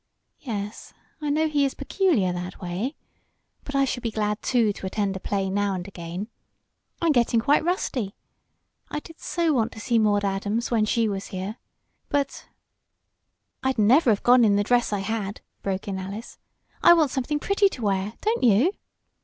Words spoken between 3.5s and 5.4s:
But I shall be glad, too, to attend a